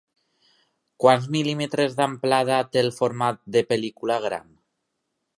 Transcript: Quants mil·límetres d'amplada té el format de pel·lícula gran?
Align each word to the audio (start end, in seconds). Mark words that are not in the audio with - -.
Quants 1.03 1.25
mil·límetres 1.35 1.93
d'amplada 1.99 2.57
té 2.75 2.81
el 2.85 2.89
format 3.01 3.37
de 3.57 3.63
pel·lícula 3.73 4.17
gran? 4.25 4.49